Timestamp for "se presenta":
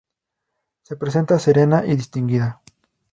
0.81-1.37